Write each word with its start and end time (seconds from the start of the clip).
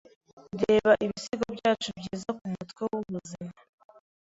Reba 0.61 0.91
ibisigo 1.05 1.45
byacu 1.57 1.89
byiza 1.97 2.29
kumutwe 2.37 2.81
wubuzima. 2.91 3.53